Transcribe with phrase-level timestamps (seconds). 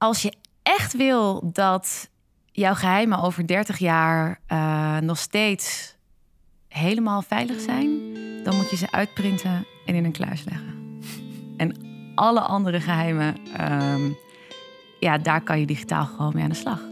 [0.00, 2.10] als je echt wil dat
[2.52, 5.96] jouw geheimen over 30 jaar uh, nog steeds
[6.68, 11.00] helemaal veilig zijn, dan moet je ze uitprinten en in een kluis leggen.
[11.56, 11.76] En
[12.14, 13.36] alle andere geheimen,
[13.72, 14.16] um,
[15.00, 16.89] ja, daar kan je digitaal gewoon mee aan de slag.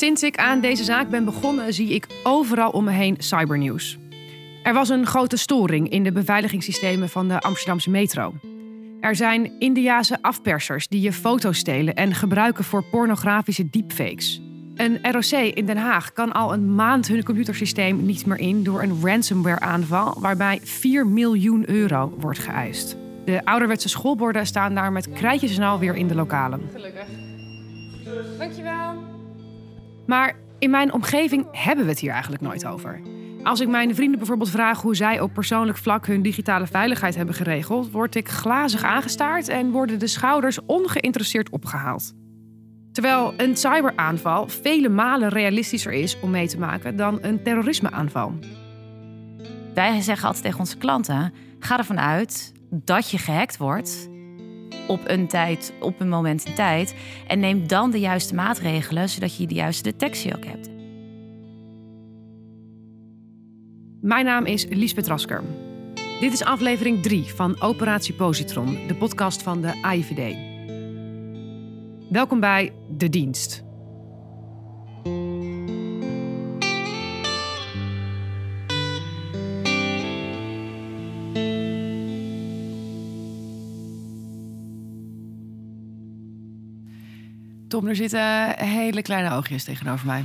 [0.00, 3.98] Sinds ik aan deze zaak ben begonnen, zie ik overal om me heen cybernieuws.
[4.62, 8.34] Er was een grote storing in de beveiligingssystemen van de Amsterdamse metro.
[9.00, 14.42] Er zijn Indiase afpersers die je foto's stelen en gebruiken voor pornografische deepfakes.
[14.74, 18.82] Een ROC in Den Haag kan al een maand hun computersysteem niet meer in door
[18.82, 22.96] een ransomware-aanval waarbij 4 miljoen euro wordt geëist.
[23.24, 26.60] De ouderwetse schoolborden staan daar met krijtjes en al weer in de lokalen.
[26.72, 27.06] Gelukkig.
[28.38, 29.09] Dankjewel.
[30.10, 33.00] Maar in mijn omgeving hebben we het hier eigenlijk nooit over.
[33.42, 37.34] Als ik mijn vrienden bijvoorbeeld vraag hoe zij op persoonlijk vlak hun digitale veiligheid hebben
[37.34, 42.12] geregeld, word ik glazig aangestaard en worden de schouders ongeïnteresseerd opgehaald.
[42.92, 48.32] Terwijl een cyberaanval vele malen realistischer is om mee te maken dan een terrorismeaanval.
[49.74, 54.08] Wij zeggen altijd tegen onze klanten: ga ervan uit dat je gehackt wordt
[54.90, 56.94] op een tijd, op een moment tijd.
[57.26, 60.68] En neem dan de juiste maatregelen, zodat je de juiste detectie ook hebt.
[64.00, 65.42] Mijn naam is Liesbeth Rasker.
[66.20, 70.36] Dit is aflevering 3 van Operatie Positron, de podcast van de AIVD.
[72.10, 73.69] Welkom bij De Dienst.
[87.70, 90.24] Tom, er zitten hele kleine oogjes tegenover mij.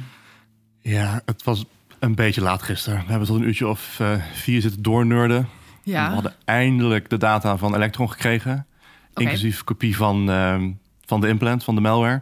[0.82, 1.66] Ja, het was
[2.00, 3.00] een beetje laat gisteren.
[3.00, 5.48] We hebben tot een uurtje of uh, vier zitten doorneurden.
[5.84, 6.08] Ja.
[6.08, 8.66] We hadden eindelijk de data van Electron gekregen.
[9.14, 10.64] Inclusief kopie van, uh,
[11.06, 12.22] van de implant, van de malware.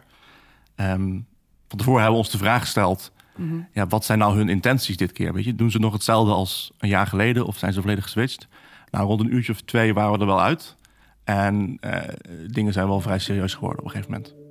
[0.76, 1.26] Um,
[1.68, 3.12] van tevoren hebben we ons de vraag gesteld...
[3.36, 3.60] Mhm.
[3.72, 5.32] ja, wat zijn nou hun intenties dit keer?
[5.32, 5.54] Weet je?
[5.54, 8.48] Doen ze nog hetzelfde als een jaar geleden of zijn ze volledig geswitcht?
[8.90, 10.76] Nou, rond een uurtje of twee waren we er wel uit.
[11.24, 11.96] En uh,
[12.46, 14.43] dingen zijn wel vrij serieus geworden op een gegeven moment.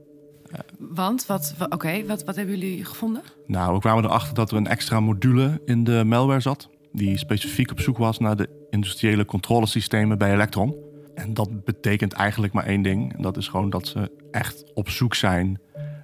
[0.78, 3.22] Want, wat, oké, wat, wat hebben jullie gevonden?
[3.48, 6.70] Nou, we kwamen erachter dat er een extra module in de malware zat...
[6.92, 10.76] die specifiek op zoek was naar de industriële controlesystemen bij Electron.
[11.16, 13.16] En dat betekent eigenlijk maar één ding.
[13.16, 15.60] En dat is gewoon dat ze echt op zoek zijn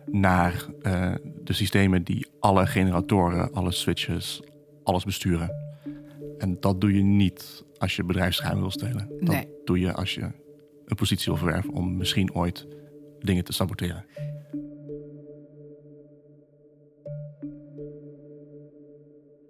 [0.05, 4.41] naar uh, de systemen die alle generatoren, alle switches,
[4.83, 5.51] alles besturen.
[6.37, 9.09] En dat doe je niet als je bedrijfsgeheimen wil stelen.
[9.19, 10.31] Dat doe je als je
[10.85, 12.67] een positie wil verwerven om misschien ooit
[13.19, 14.05] dingen te saboteren.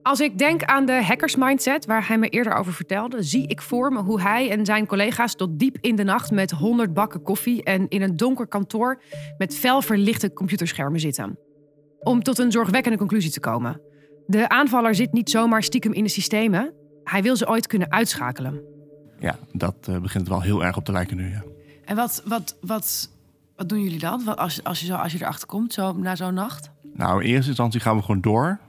[0.09, 3.91] Als ik denk aan de hackersmindset waar hij me eerder over vertelde, zie ik voor
[3.91, 7.63] me hoe hij en zijn collega's tot diep in de nacht met honderd bakken koffie
[7.63, 9.01] en in een donker kantoor
[9.37, 11.37] met fel verlichte computerschermen zitten.
[11.99, 13.81] Om tot een zorgwekkende conclusie te komen.
[14.27, 16.73] De aanvaller zit niet zomaar stiekem in de systemen.
[17.03, 18.61] Hij wil ze ooit kunnen uitschakelen.
[19.19, 21.29] Ja, dat uh, begint wel heel erg op te lijken nu.
[21.29, 21.43] Ja.
[21.85, 23.09] En wat, wat, wat,
[23.55, 26.33] wat doen jullie dan als, als, je, zo, als je erachter komt, zo, na zo'n
[26.33, 26.69] nacht?
[26.93, 28.59] Nou, in eerste instantie gaan we gewoon door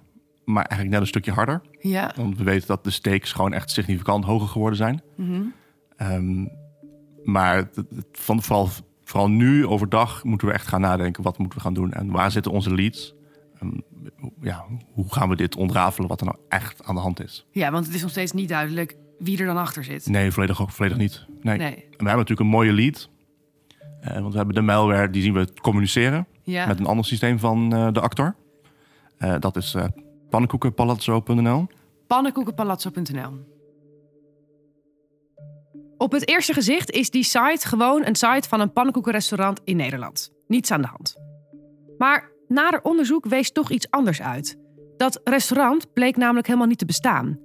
[0.53, 1.61] maar eigenlijk net een stukje harder.
[1.81, 2.13] Ja.
[2.17, 5.03] Want we weten dat de stakes gewoon echt significant hoger geworden zijn.
[5.17, 5.43] Mhm.
[5.97, 6.47] Ehm,
[7.25, 7.71] maar
[8.13, 8.69] van, vooral,
[9.05, 12.31] vooral nu overdag moeten we echt gaan nadenken wat moeten we gaan doen en waar
[12.31, 13.15] zitten onze leads.
[13.63, 13.83] Um,
[14.41, 17.47] ja, hoe gaan we dit ontrafelen wat er nou echt aan de hand is?
[17.51, 20.07] Ja, want het is nog steeds niet duidelijk wie er dan achter zit.
[20.07, 21.27] Nee, volledig, ook, volledig niet.
[21.41, 21.59] Nee.
[21.59, 21.75] nee.
[21.75, 23.09] En we hebben natuurlijk een mooie lead.
[24.05, 26.67] Uh, want we hebben de malware, die zien we communiceren ja.
[26.67, 28.35] met een ander systeem van uh, de actor.
[29.19, 29.77] Uh, dat is
[30.31, 31.67] Pannenkoekenpalazzo.nl.
[32.07, 33.33] Pannenkoekenpalazzo.nl.
[35.97, 40.33] Op het eerste gezicht is die site gewoon een site van een pannenkoekenrestaurant in Nederland.
[40.47, 41.17] Niets aan de hand.
[41.99, 44.59] Maar nader onderzoek wees toch iets anders uit.
[44.97, 47.39] Dat restaurant bleek namelijk helemaal niet te bestaan.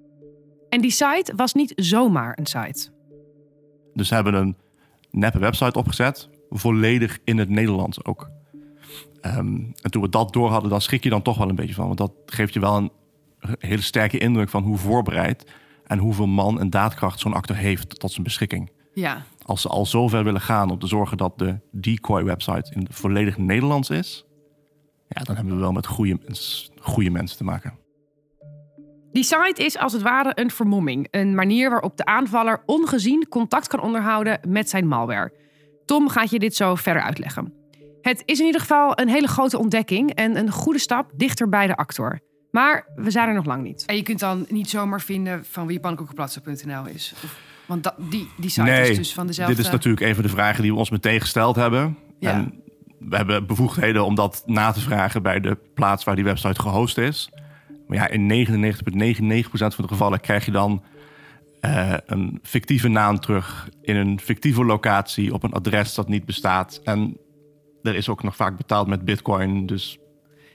[0.69, 2.89] En die site was niet zomaar een site.
[3.93, 4.57] Dus ze hebben een
[5.11, 8.29] neppe website opgezet, volledig in het Nederlands ook.
[9.21, 11.73] Ehm, en toen we dat door hadden, dan schrik je dan toch wel een beetje
[11.73, 11.85] van.
[11.85, 12.91] Want dat geeft je wel een
[13.59, 15.51] hele sterke indruk van hoe voorbereid
[15.83, 18.71] en hoeveel man en daadkracht zo'n acteur heeft tot zijn beschikking.
[18.93, 19.25] Ja.
[19.41, 23.89] Als ze al zover willen gaan om te zorgen dat de decoy-website in volledig Nederlands
[23.89, 24.25] is,
[25.07, 26.19] ja, dan hebben we wel met goede,
[26.79, 27.73] goede mensen te maken.
[29.11, 31.07] Die site is als het ware een vermomming.
[31.11, 35.33] Een manier waarop de aanvaller ongezien contact kan onderhouden met zijn malware.
[35.85, 37.53] Tom gaat je dit zo verder uitleggen.
[38.05, 41.67] Het is in ieder geval een hele grote ontdekking en een goede stap dichter bij
[41.67, 42.19] de actor.
[42.51, 43.85] Maar we zijn er nog lang niet.
[43.85, 47.13] En je kunt dan niet zomaar vinden van wie pannenkoekenplatser.nl is.
[47.23, 49.55] Of, want dat, die, die site nee, is dus van dezelfde...
[49.55, 51.97] dit is natuurlijk een van de vragen die we ons meteen gesteld hebben.
[52.19, 52.31] Ja.
[52.31, 52.61] En
[52.99, 56.97] we hebben bevoegdheden om dat na te vragen bij de plaats waar die website gehost
[56.97, 57.29] is.
[57.87, 60.83] Maar ja, in 99,99% van de gevallen krijg je dan
[61.61, 66.81] eh, een fictieve naam terug in een fictieve locatie op een adres dat niet bestaat.
[66.83, 67.17] En
[67.85, 69.97] er is ook nog vaak betaald met bitcoin, dus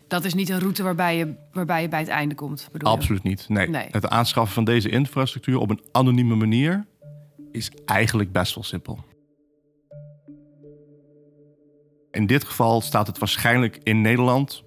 [0.08, 2.96] Dat is niet een route waarbij je, waarbij je bij het einde komt, bedoel je?
[2.96, 3.48] absoluut niet.
[3.48, 3.68] Nee.
[3.68, 3.86] Nee.
[3.90, 6.86] Het aanschaffen van deze infrastructuur op een anonieme manier
[7.52, 8.98] is eigenlijk best wel simpel.
[12.10, 14.64] In dit geval staat het waarschijnlijk in Nederland,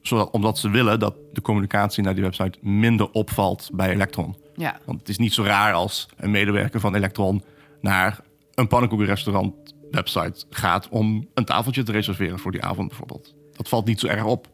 [0.00, 4.36] zodat, omdat ze willen dat de communicatie naar die website minder opvalt bij Electron.
[4.54, 7.42] Ja, Want het is niet zo raar als een medewerker van Electron
[7.80, 8.20] naar
[8.54, 13.34] een pannenkoekenrestaurant website gaat om een tafeltje te reserveren voor die avond bijvoorbeeld.
[13.52, 14.48] Dat valt niet zo erg op.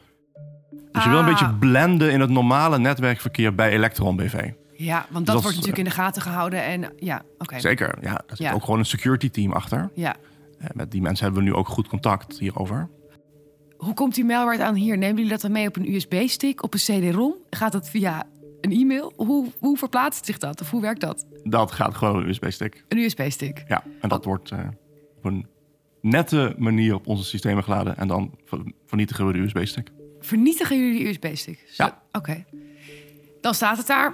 [0.92, 1.30] Dus je wil een Ah.
[1.30, 4.50] beetje blenden in het normale netwerkverkeer bij Electron BV.
[4.76, 6.62] ja want dat, dat wordt natuurlijk in de gaten gehouden.
[6.64, 7.60] En ja, oké.
[7.60, 8.12] Zeker, ja.
[8.14, 8.52] Er zit Ja.
[8.52, 9.90] ook gewoon een security team achter.
[9.94, 10.16] Ja.
[10.58, 12.88] Eh, Met die mensen hebben we nu ook goed contact hierover.
[13.76, 14.98] Hoe komt die malware aan hier?
[14.98, 17.34] Nemen jullie dat dan mee op een USB-stick, op een CD-ROM?
[17.50, 18.24] Gaat dat via
[18.60, 19.12] een e-mail?
[19.16, 20.60] Hoe, hoe verplaatst zich dat?
[20.60, 21.26] Of hoe werkt dat?
[21.44, 22.84] Dat gaat gewoon een USB-stick.
[22.88, 23.64] Een USB-stick.
[23.68, 24.58] Ja, en dat wordt eh,
[25.20, 25.46] op een
[26.00, 27.96] nette manier op onze systemen geladen.
[27.96, 29.90] En dan ver- vernietigen we de USB-stick.
[30.20, 31.72] Vernietigen jullie die USB-stick?
[31.76, 32.02] Ja.
[32.12, 32.44] Oké.
[33.40, 34.12] Dan staat het daar.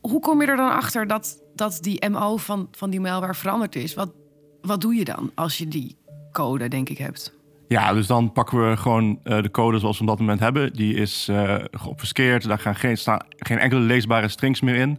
[0.00, 3.76] Hoe kom je er dan achter dat, dat die MO van, van die malware veranderd
[3.76, 3.94] is?
[3.94, 4.12] Wat,
[4.62, 5.96] wat doe je dan als je die
[6.32, 7.34] code, denk ik, hebt?
[7.68, 10.72] Ja, dus dan pakken we gewoon eh, de code zoals we op dat moment hebben.
[10.72, 12.48] Die is eh geobfuskeerd.
[12.48, 14.98] Daar gaan geen, staan geen enkele leesbare strings meer in.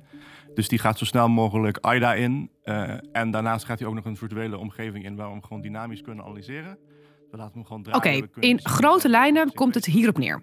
[0.56, 2.50] Dus die gaat zo snel mogelijk AIDA in.
[2.64, 5.16] Eh, en daarnaast gaat hij ook nog een virtuele omgeving in...
[5.16, 6.78] waar we hem gewoon dynamisch kunnen analyseren.
[7.32, 8.24] We laten hem gewoon draaien.
[8.24, 10.42] Oké, in grote lijnen komt het hierop neer.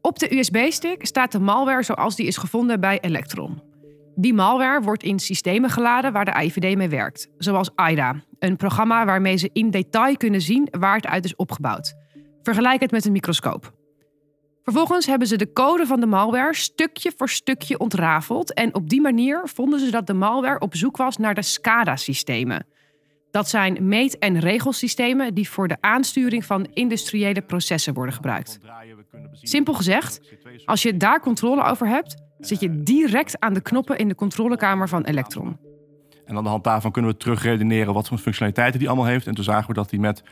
[0.00, 3.62] Op de USB-stick staat de malware zoals die is gevonden bij Electron.
[4.14, 9.04] Die malware wordt in systemen geladen waar de AIVD mee werkt, zoals AIDA, een programma
[9.04, 11.94] waarmee ze in detail kunnen zien waar het uit is opgebouwd.
[12.42, 13.72] Vergelijk het met een microscoop.
[14.64, 19.00] Vervolgens hebben ze de code van de malware stukje voor stukje ontrafeld en op die
[19.00, 22.66] manier vonden ze dat de malware op zoek was naar de SCADA-systemen.
[23.30, 28.58] Dat zijn meet- en regelsystemen die voor de aansturing van industriële processen worden gebruikt.
[29.32, 30.20] Simpel gezegd,
[30.64, 34.88] Als je daar controle over hebt, zit je direct aan de knoppen in de controlekamer
[34.88, 35.58] van Electron.
[36.24, 39.26] En aan de hand daarvan kunnen we terugredeneren wat voor functionaliteiten die allemaal heeft.
[39.26, 40.22] En toen zagen we dat hij met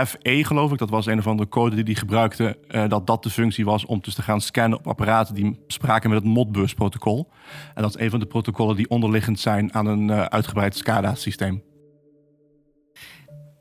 [0.00, 3.22] OXFE, geloof ik, dat was een of andere code die hij gebruikte, eh, dat dat
[3.22, 7.30] de functie was om dus te gaan scannen op apparaten die spraken met het Modbus-protocol.
[7.74, 11.62] En dat is een van de protocollen die onderliggend zijn aan een eh, uitgebreid SCADA-systeem.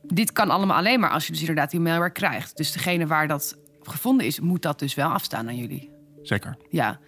[0.01, 2.57] Dit kan allemaal alleen maar als je dus inderdaad die malware krijgt.
[2.57, 5.91] Dus degene waar dat gevonden is, moet dat dus wel afstaan aan jullie.
[6.21, 6.57] Zeker.
[6.69, 6.99] Ja.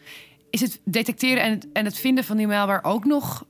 [0.49, 3.45] Is het detecteren en het, en het vinden van die malware ook nog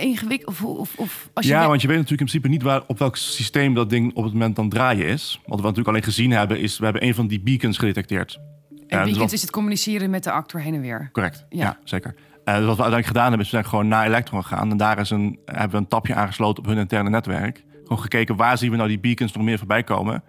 [0.00, 0.60] ingewikkeld?
[0.62, 2.82] Of, of, of als je Ja, weet- want je weet natuurlijk in principe niet waar,
[2.86, 5.40] op welk systeem dat ding op het moment dan draaien is.
[5.46, 8.34] Wat we natuurlijk alleen gezien hebben, is we hebben een van die beacons gedetecteerd.
[8.34, 11.08] en dus weekend wat- is het communiceren met de actor heen en weer.
[11.12, 11.64] Correct, Ja.
[11.64, 12.14] ja, zeker.
[12.44, 14.70] Eh, dus wat we uiteindelijk gedaan hebben, is we zijn gewoon naar Electron gegaan.
[14.70, 17.64] En daar is een, hebben we een tapje aangesloten op hun interne netwerk.
[17.82, 20.22] Gewoon gekeken, waar zien we nou die beacons nog meer voorbij komen?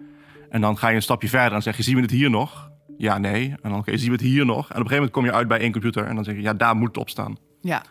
[0.50, 2.70] En dan ga je een stapje verder en zeg je, zien we het hier nog?
[2.98, 3.48] Ja, nee.
[3.62, 4.56] En dan, oké, zien we het hier nog?
[4.56, 6.40] En op een gegeven moment kom je uit bij één computer en dan zeg je,
[6.42, 7.36] ja, daar moet het op staan.
[7.60, 7.82] Ja.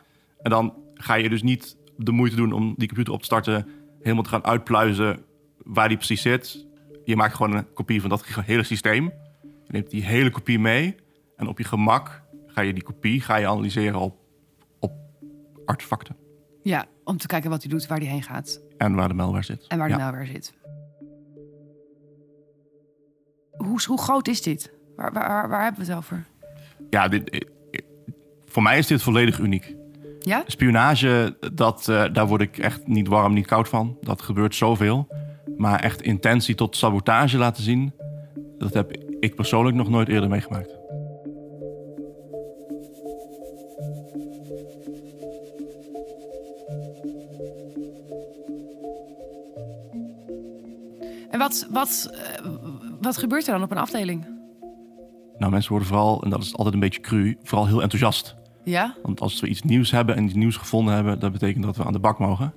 [0.42, 1.76] En dan ga je dus niet
[2.06, 3.68] de moeite doen om die computer op te starten,
[4.02, 5.20] helemaal te gaan uitpluizen
[5.58, 6.68] waar die precies zit.
[7.04, 9.04] Je maakt gewoon een kopie van dat hele systeem.
[9.42, 10.96] Je neemt die hele kopie mee
[11.36, 14.18] en op je gemak ga je die kopie ga je analyseren op,
[14.80, 14.92] op
[15.66, 16.16] artefacten
[16.64, 19.44] ja, om te kijken wat hij doet, waar hij heen gaat en waar de malware
[19.44, 19.68] zit.
[19.68, 20.00] en waar de Ja.
[20.00, 20.54] malware zit.
[23.58, 24.72] Hoe, hoe groot is dit?
[24.96, 26.26] Waar, waar, waar hebben we het over?
[26.90, 27.40] Ja, dit, eh,
[28.46, 29.76] voor mij is dit volledig uniek.
[30.20, 30.44] Ja?
[30.48, 33.98] Spionage, dat, eh, daar word ik echt niet warm, niet koud van.
[34.02, 35.08] Dat gebeurt zoveel.
[35.58, 37.94] Maar echt intentie tot sabotage laten zien,
[38.58, 40.78] dat heb ik persoonlijk nog nooit eerder meegemaakt.
[51.30, 52.46] En wat, wat, eh,
[53.02, 54.38] wat gebeurt er dan op een afdeling?
[55.38, 58.39] Nou, mensen worden vooral, en dat is altijd een beetje cru, vooral heel enthousiast.
[58.70, 58.96] Ja?
[59.04, 61.84] Want als we iets nieuws hebben en iets nieuws gevonden hebben, dat betekent dat we
[61.84, 62.54] aan de bak mogen.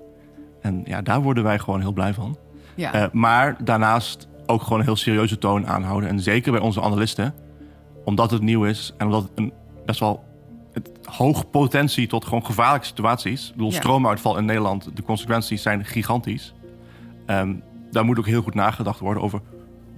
[0.60, 2.36] En ja, daar worden wij gewoon heel blij van.
[2.74, 2.92] Ja.
[2.92, 6.08] Eh, maar daarnaast ook gewoon een heel serieuze toon aanhouden.
[6.08, 7.34] En zeker bij onze analisten,
[8.04, 9.52] omdat het nieuw is en omdat het een
[9.86, 10.24] best wel
[10.72, 13.46] het hoge potentie tot gewoon gevaarlijke situaties.
[13.48, 13.76] Ik bedoel, Ja.
[13.76, 16.54] stroomuitval in Nederland, de consequenties zijn gigantisch.
[17.26, 17.54] Ehm,
[17.90, 19.40] daar moet ook heel goed nagedacht worden over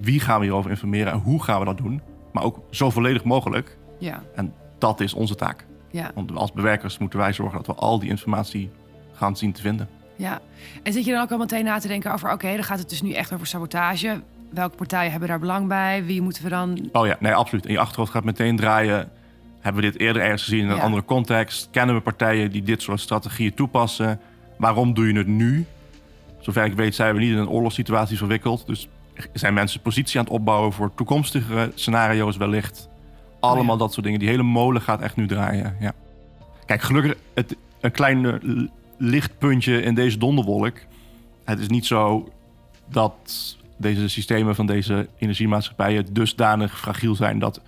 [0.00, 2.00] wie gaan we hierover informeren en hoe gaan we dat doen.
[2.32, 3.78] maar ook zo volledig mogelijk.
[3.98, 5.66] Ja, En dat is onze taak.
[5.94, 8.70] Ja, Want als bewerkers moeten wij zorgen dat we al die informatie
[9.12, 9.88] gaan zien te vinden.
[10.16, 10.40] ja.
[10.82, 12.32] En zit je dan ook al meteen na te denken over...
[12.32, 14.22] oké, dan gaat het dus nu echt over sabotage.
[14.50, 16.04] Welke partijen hebben daar belang bij?
[16.04, 16.88] Wie moeten we dan...
[16.92, 17.66] Oh ja, nee, absoluut.
[17.66, 19.10] In je achterhoofd gaat meteen draaien.
[19.60, 20.82] Hebben we dit eerder ergens gezien in een Ja.
[20.82, 21.68] andere context?
[21.70, 24.20] Kennen we partijen die dit soort strategieën toepassen?
[24.58, 25.66] Waarom doe je het nu?
[26.40, 28.66] Zover ik weet zijn we niet in een oorlogssituatie verwikkeld.
[28.66, 28.88] Dus
[29.32, 32.88] zijn mensen positie aan het opbouwen voor toekomstige scenario's wellicht.
[33.48, 33.80] Allemaal ja.
[33.80, 34.20] dat soort dingen.
[34.20, 35.76] Die hele molen gaat echt nu draaien.
[35.80, 35.92] Ja.
[36.66, 40.78] Kijk, gelukkig het, een klein eh, lichtpuntje in deze donderwolk.
[41.44, 42.28] Het is niet zo
[42.88, 47.60] dat deze systemen van deze energiemaatschappijen dusdanig fragiel zijn dat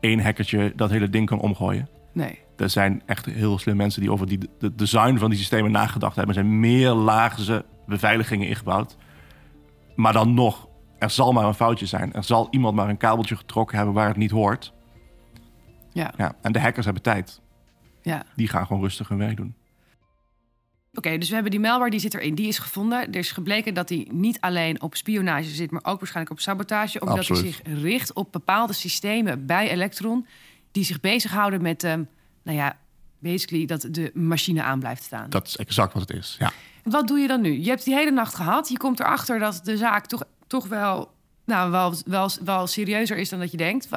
[0.00, 1.88] één hackertje dat hele ding kan omgooien.
[2.12, 2.38] Nee.
[2.56, 6.16] Er zijn echt heel slim mensen die over die, de design van die systemen nagedacht
[6.16, 6.36] hebben.
[6.36, 8.96] Er zijn meer laagse beveiligingen ingebouwd.
[9.94, 12.12] Maar dan nog, er zal maar een foutje zijn.
[12.12, 14.72] Er zal iemand maar een kabeltje getrokken hebben waar het niet hoort.
[15.94, 17.40] Ja, Ja, en de hackers hebben tijd.
[18.02, 18.22] ja.
[18.36, 19.54] Die gaan gewoon rustig hun werk doen.
[20.94, 22.34] Oké, dus we hebben die malware, die zit erin.
[22.34, 23.12] Die is gevonden.
[23.12, 25.70] Er is gebleken dat die niet alleen op spionage zit...
[25.70, 27.00] maar ook waarschijnlijk op sabotage.
[27.00, 30.26] Omdat hij zich richt op bepaalde systemen bij Electron...
[30.72, 32.02] die zich bezighouden met, ehm,
[32.42, 32.76] nou ja,
[33.18, 35.30] basically dat de machine aan blijft staan.
[35.30, 36.36] Dat is exact wat het is.
[36.38, 36.52] Ja.
[36.84, 37.60] Wat doe je dan nu?
[37.62, 38.68] Je hebt die hele nacht gehad.
[38.68, 41.10] Je komt erachter dat de zaak toch, toch wel,
[41.44, 43.88] nou, wel, wel, wel serieuzer is dan dat je denkt.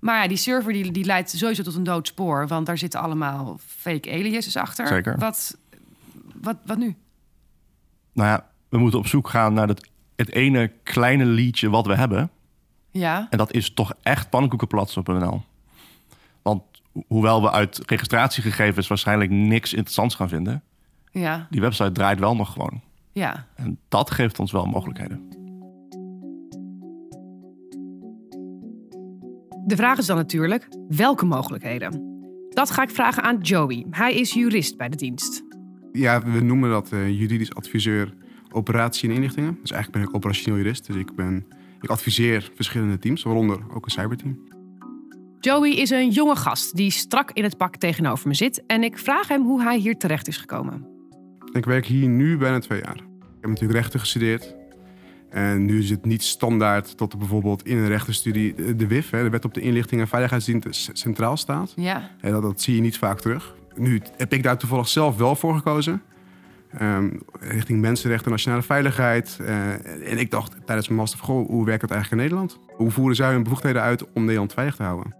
[0.00, 2.46] Maar ja, die server die, die leidt sowieso tot een dood spoor.
[2.46, 4.86] Want daar zitten allemaal fake aliases achter.
[4.86, 5.18] Zeker.
[5.18, 5.56] Wat,
[6.34, 6.96] wat, wat nu?
[8.12, 11.94] Nou ja, we moeten op zoek gaan naar het, het ene kleine liedje wat we
[11.94, 12.30] hebben.
[12.90, 15.42] Ja, En dat is toch echt pannenkoekenplatsen.nl.
[16.42, 20.62] Want ho- hoewel we uit registratiegegevens waarschijnlijk niks interessants gaan vinden,
[21.12, 22.80] ja, die website draait wel nog gewoon.
[23.12, 23.46] ja.
[23.54, 25.28] En dat geeft ons wel mogelijkheden.
[29.66, 32.08] De vraag is dan natuurlijk, welke mogelijkheden?
[32.48, 33.86] Dat ga ik vragen aan Joey.
[33.90, 35.42] Hij is jurist bij de dienst.
[35.92, 38.14] Ja, we noemen dat eh, juridisch adviseur
[38.52, 39.58] operatie en inlichtingen.
[39.60, 40.86] Dus eigenlijk ben ik operationeel jurist.
[40.86, 41.46] Dus ik, ben,
[41.80, 44.38] ik adviseer verschillende teams, waaronder ook een cyberteam.
[45.40, 48.66] Joey is een jonge gast die strak in het pak tegenover me zit.
[48.66, 50.86] En ik vraag hem hoe hij hier terecht is gekomen.
[51.52, 52.96] Ik werk hier nu bijna twee jaar.
[52.96, 54.54] Ik heb natuurlijk rechten gestudeerd.
[55.30, 59.30] En nu is het niet standaard dat er bijvoorbeeld in een rechtenstudie de WIF, de
[59.30, 61.72] Wet op de Inlichting en Veiligheidsdienst, centraal staat.
[61.76, 63.54] Ja, En dat, dat zie je niet vaak terug.
[63.76, 66.02] Nu heb ik daar toevallig zelf wel voor gekozen.
[66.78, 67.10] Ehm,
[67.40, 69.38] richting mensenrechten, nationale veiligheid.
[69.40, 72.58] Eh, en ik dacht tijdens mijn master, goh, hoe werkt het eigenlijk in Nederland?
[72.76, 75.16] Hoe voeren zij hun bevoegdheden uit om Nederland veilig te houden?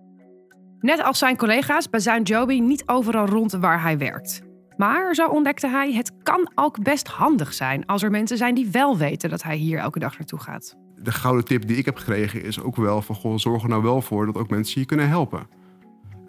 [0.80, 4.42] Net als zijn collega's bazuint Joby niet overal rond waar hij werkt.
[4.80, 8.68] Maar, zo ontdekte hij, het kan ook best handig zijn als er mensen zijn die
[8.70, 10.76] wel weten dat hij hier elke dag naartoe gaat.
[10.96, 13.82] De gouden tip die ik heb gekregen is ook wel van, goh, zorg er nou
[13.82, 15.46] wel voor dat ook mensen je kunnen helpen.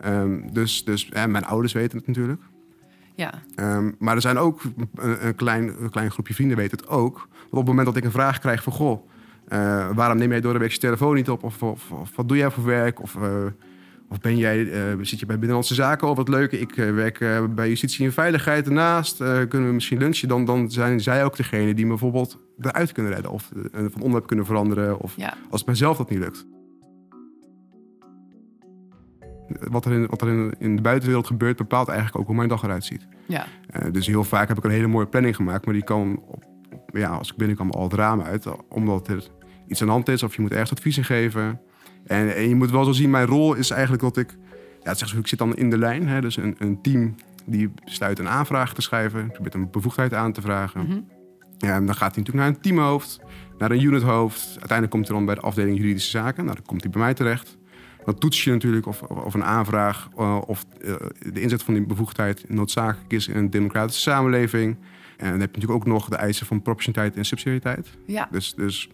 [0.01, 2.41] Ehm, dus dus eh, mijn ouders weten het natuurlijk.
[3.15, 4.61] Ja, Ehm, maar er zijn ook
[4.95, 7.15] een, een, klein, een klein groepje vrienden weten het ook.
[7.17, 8.73] Want op het moment dat ik een vraag krijg van...
[8.73, 9.07] goh,
[9.47, 11.43] eh, waarom neem jij door de week je telefoon niet op?
[11.43, 13.01] Of, of, of wat doe jij voor werk?
[13.01, 13.45] Of, eh,
[14.11, 16.07] of ben jij, eh, zit je bij Binnenlandse Zaken?
[16.09, 19.21] Of wat leuk, ik eh, werk eh, bij Justitie en Veiligheid ernaast.
[19.21, 20.27] Eh, kunnen we misschien lunchen?
[20.27, 23.31] Dan, dan zijn zij ook degene die me bijvoorbeeld eruit kunnen redden.
[23.31, 24.99] Of van onderwerp kunnen veranderen.
[24.99, 26.45] Of ja, als het mijzelf dat niet lukt.
[29.69, 32.49] Wat er, in, wat er in, in de buitenwereld gebeurt, bepaalt eigenlijk ook hoe mijn
[32.49, 33.07] dag eruit ziet.
[33.73, 36.43] ja, dus heel vaak heb ik een hele mooie planning gemaakt, maar die kan, op,
[36.71, 38.45] op- ja, als ik binnenkom, al het raam uit.
[38.69, 39.27] Omdat er
[39.67, 41.59] iets aan de hand is of je moet ergens adviezen geven.
[42.05, 44.37] En, en je moet wel zo zien, mijn rol is eigenlijk dat ik,
[44.83, 46.07] ja, het zegt ik zit dan in de lijn.
[46.07, 47.15] Hè, dus een, een team
[47.45, 50.85] die besluit een aanvraag te schrijven, probeert een bevoegdheid aan te vragen.
[50.85, 50.99] Mhm.
[51.57, 53.19] Ja, en dan gaat hij natuurlijk naar een teamhoofd,
[53.57, 54.47] naar een unithoofd.
[54.47, 56.43] Uiteindelijk komt hij dan bij de afdeling juridische zaken.
[56.43, 57.57] Nou, dan komt hij bij mij terecht.
[58.05, 60.95] Dan toets je natuurlijk of, of of een aanvraag eh, of eh,
[61.33, 64.77] de inzet van die bevoegdheid noodzakelijk is in een democratische samenleving.
[65.17, 67.87] En dan heb je natuurlijk ook nog de eisen van proportionaliteit en subsidiariteit.
[68.05, 68.27] ja.
[68.31, 68.89] Dus, dus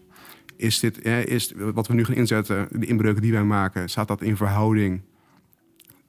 [0.58, 4.22] is dit, is wat we nu gaan inzetten, de inbreuken die wij maken, staat dat
[4.22, 5.02] in verhouding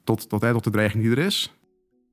[0.04, 1.54] tot, tot, tot de dreiging die er is?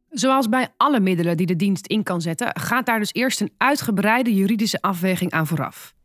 [0.10, 3.52] Zoals bij alle middelen die de dienst in kan zetten, gaat daar dus eerst een
[3.58, 5.96] uitgebreide juridische afweging aan vooraf.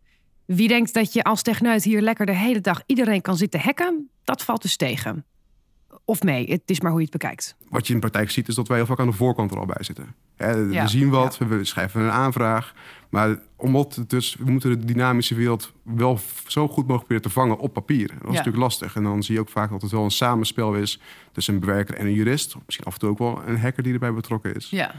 [0.45, 4.11] Wie denkt dat je als techneut hier lekker de hele dag iedereen kan zitten hacken,
[4.25, 5.25] dat valt dus tegen.
[6.13, 7.57] Of mee, het is maar hoe je het bekijkt.
[7.69, 9.59] Wat je in de praktijk ziet, is dat wij heel vaak aan de voorkant er
[9.59, 10.15] al bij zitten.
[10.37, 12.75] Hè, Ja, We zien wat, we schrijven een aanvraag.
[13.09, 17.31] Maar omdat het dus, we moeten de dynamische wereld wel zo goed mogelijk proberen te
[17.31, 18.09] vangen op papier.
[18.09, 18.97] Dat is natuurlijk lastig.
[18.97, 21.01] En dan zie je ook vaak dat het wel een samenspel is
[21.33, 22.55] tussen een bewerker en een jurist.
[22.65, 24.71] Misschien af en toe ook wel een hacker die erbij betrokken is.
[24.71, 24.95] Ja,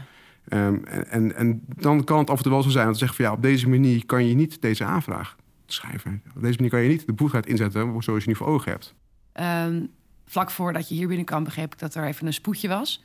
[0.48, 2.98] Ehm, en, en, en dan kan het af en toe wel zo zijn dat ze
[3.00, 6.22] zeggen van ja, op deze manier kan je niet deze aanvraag schrijven.
[6.36, 8.94] Op deze manier kan je niet de bevoegdheid inzetten zoals je nu voor ogen hebt.
[9.32, 9.80] Ehm,
[10.24, 13.04] vlak voordat je hier binnenkwam begreep ik dat er even een spoedje was.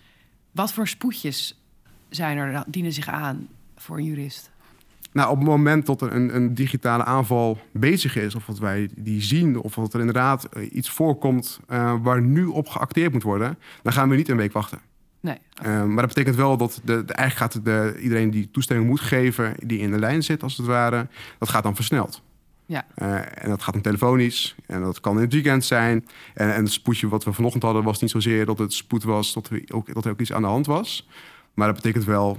[0.52, 1.62] Wat voor spoedjes
[2.10, 4.52] zijn er, dienen zich aan voor een jurist?
[5.12, 8.90] Nou, op het moment dat er een, een, digitale aanval bezig is, of dat wij
[8.96, 13.24] die zien, of dat er inderdaad eh, iets voorkomt uh, waar nu op geacteerd moet
[13.24, 14.80] worden, dan gaan we niet een week wachten.
[15.20, 15.38] Nee.
[15.66, 19.00] Uh, maar dat betekent wel dat de, de, eigenlijk gaat de, iedereen die toestemming moet
[19.00, 21.08] geven, die in de lijn zit als het ware,
[21.38, 22.22] dat gaat dan versneld.
[22.70, 22.86] Ja.
[23.34, 24.56] en dat gaat dan telefonisch.
[24.66, 26.08] En dat kan in het weekend zijn.
[26.34, 29.34] En, en het spoedje wat we vanochtend hadden was niet zozeer dat het spoed was,
[29.34, 31.08] dat, we ook, dat er ook iets aan de hand was.
[31.54, 32.38] Maar dat betekent wel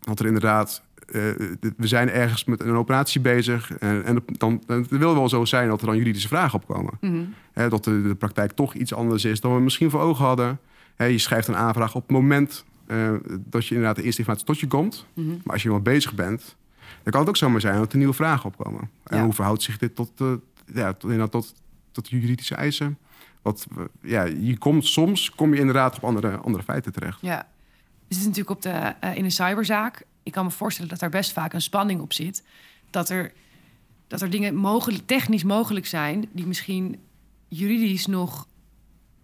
[0.00, 1.22] dat er inderdaad uh,
[1.76, 3.72] we zijn ergens met een operatie bezig.
[3.78, 6.92] En, en dan het wil wel zo zijn dat er dan juridische vragen opkomen.
[7.00, 7.34] Mm
[7.68, 10.58] dat de, de, praktijk toch iets anders is dan we misschien voor ogen hadden.
[10.96, 14.60] je schrijft een aanvraag op het moment uh, dat je inderdaad de eerste informatie tot
[14.60, 15.06] je komt.
[15.14, 15.28] Mhm.
[15.28, 16.56] Maar als je wel bezig bent,
[17.02, 18.90] dan kan het ook zomaar zijn dat er nieuwe vragen opkomen.
[19.04, 19.24] En Ja.
[19.24, 20.32] hoe verhoudt zich dit tot, uh,
[20.74, 21.54] ja, tot, tot,
[21.92, 22.98] tot juridische eisen?
[23.42, 23.66] Wat,
[24.02, 27.18] ja, je komt, soms kom je inderdaad op andere, andere feiten terecht.
[27.20, 27.48] Ja.
[28.08, 30.02] We zitten natuurlijk op de, eh, in een cyberzaak.
[30.22, 32.44] Ik kan me voorstellen dat daar best vaak een spanning op zit.
[32.90, 33.32] Dat er,
[34.06, 36.28] dat er dingen mogelijk, technisch mogelijk zijn...
[36.32, 37.00] die misschien
[37.48, 38.46] juridisch nog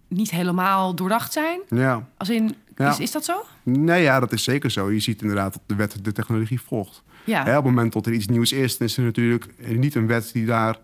[0.08, 1.60] niet helemaal doordacht zijn.
[1.68, 2.06] Ja.
[2.16, 2.90] Als in, Ja.
[2.90, 3.44] is, is dat zo?
[3.62, 4.90] Nee, ja, dat is zeker zo.
[4.90, 7.02] Je ziet inderdaad dat de wet de technologie volgt.
[7.24, 7.44] Ja.
[7.44, 10.06] Hè, op het moment dat er iets nieuws is, dan is er natuurlijk niet een
[10.06, 10.76] wet die daar.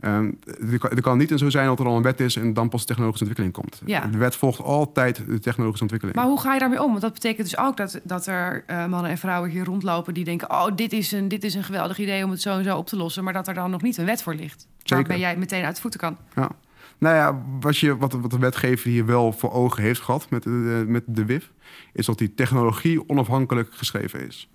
[0.00, 0.30] ehm,
[0.72, 2.68] er, kan, er kan niet zo zijn dat er al een wet is en dan
[2.68, 3.82] pas technologische ontwikkeling komt.
[3.90, 4.06] Ja.
[4.06, 6.18] De wet volgt altijd de technologische ontwikkeling.
[6.18, 6.88] Maar hoe ga je daarmee om?
[6.88, 10.14] Want dat betekent dus ook dat, dat er eh, mannen en vrouwen hier rondlopen...
[10.14, 12.64] die denken, oh, dit is, een, dit is een geweldig idee om het zo en
[12.64, 13.24] zo op te lossen...
[13.24, 14.66] maar dat er dan nog niet een wet voor ligt.
[14.78, 14.96] Zeker.
[14.96, 16.16] Waarbij jij meteen uit de voeten kan.
[16.34, 16.50] Ja.
[16.98, 20.42] Nou ja, wat, je, wat, wat de wetgever hier wel voor ogen heeft gehad met
[20.42, 21.52] de, met de WIF,
[21.92, 24.48] is dat die technologie onafhankelijk geschreven is.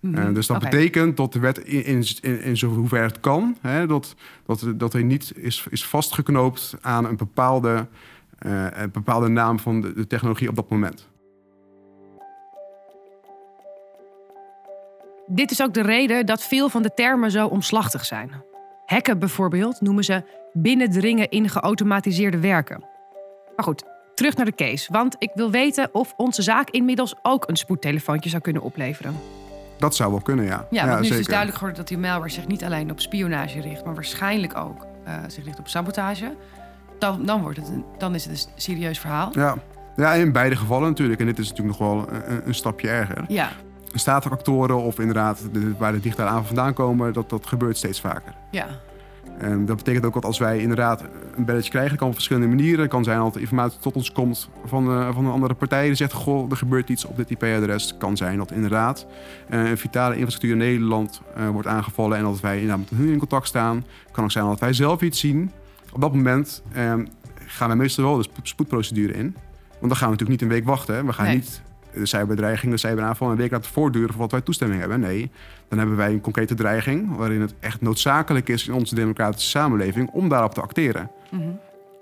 [0.00, 0.18] Mhm.
[0.18, 3.86] Eh, dus dat betekent dat de wet in, in, in, in zover het kan, hè,
[3.86, 4.14] dat,
[4.46, 7.86] dat, dat hij niet is, is vastgeknoopt aan een bepaalde,
[8.38, 11.10] eh, een bepaalde naam van de, de technologie op dat moment.
[15.26, 18.30] Dit is ook de reden dat veel van de termen zo omslachtig zijn.
[18.86, 22.84] Hacken bijvoorbeeld noemen ze binnendringen in geautomatiseerde werken.
[23.56, 23.84] Maar goed,
[24.14, 24.92] terug naar de case.
[24.92, 29.14] Want ik wil weten of onze zaak inmiddels ook een spoedtelefoontje zou kunnen opleveren.
[29.78, 30.66] Dat zou wel kunnen, ja.
[30.70, 33.60] Ja, want nu is dus duidelijk geworden dat die malware zich niet alleen op spionage
[33.60, 36.36] richt, maar waarschijnlijk ook eh, zich richt op sabotage.
[36.98, 39.30] Dan, dan, wordt het een, dan is het een serieus verhaal.
[39.32, 39.56] Ja.
[39.96, 41.20] ja, in beide gevallen natuurlijk.
[41.20, 43.24] En dit is natuurlijk nog wel een, een stapje erger.
[43.28, 43.48] Ja,
[43.94, 48.34] Staatfactoren of inderdaad de, waar de digitale aanval vandaan komen, dat, dat gebeurt steeds vaker.
[48.50, 48.66] ja.
[49.38, 51.04] En dat betekent ook dat als wij inderdaad
[51.36, 52.80] een belletje krijgen, kan op verschillende manieren.
[52.80, 55.86] Het kan zijn dat de informatie tot ons komt van, eh, van een andere partij
[55.86, 57.82] die zegt: Goh, er gebeurt iets op dit IP-adres.
[57.88, 59.06] Het kan zijn dat inderdaad
[59.48, 63.08] eh, een vitale infrastructuur in Nederland eh, wordt aangevallen en dat wij inderdaad met hun
[63.12, 63.76] in contact staan.
[63.76, 65.50] Het kan ook zijn dat wij zelf iets zien.
[65.92, 66.94] Op dat moment eh,
[67.46, 69.36] gaan wij meestal wel de spo- spoedprocedure in.
[69.68, 70.94] Want dan gaan we natuurlijk niet een week wachten.
[70.94, 71.04] hè.
[71.04, 71.34] We gaan Nee.
[71.34, 71.62] niet
[71.94, 75.00] de cyberdreiging, de cyberaanval een week laten voortduren voordat wij toestemming hebben.
[75.00, 75.30] Nee,
[75.68, 80.10] dan hebben wij een concrete dreiging waarin het echt noodzakelijk is in onze democratische samenleving
[80.10, 81.10] om daarop te acteren.
[81.30, 81.42] Mhm.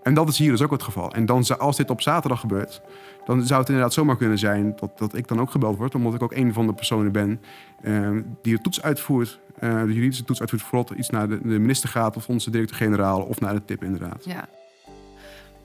[0.03, 1.13] En dat is hier dus ook het geval.
[1.13, 2.81] En dan, als dit op zaterdag gebeurt,
[3.25, 6.15] dan zou het inderdaad zomaar kunnen zijn dat, dat ik dan ook gebeld word, omdat
[6.15, 7.41] ik ook een van de personen ben
[7.83, 8.11] eh,
[8.43, 11.89] die de toets uitvoert, eh, de juridische toets uitvoert, voordat iets naar de, de minister
[11.89, 14.25] gaat of onze directeur-generaal of naar de tip inderdaad.
[14.25, 14.49] ja.